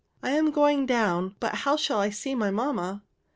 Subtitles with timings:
[0.23, 3.03] I am going down; but how shall I see my mamma?